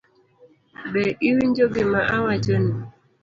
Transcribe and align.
Be 0.91 1.03
iwinjo 1.27 1.65
gima 1.73 1.99
awachoni? 2.15 2.71